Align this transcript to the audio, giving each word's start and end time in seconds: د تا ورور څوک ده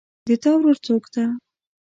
د 0.27 0.29
تا 0.41 0.51
ورور 0.57 0.77
څوک 0.85 1.03
ده 1.13 1.25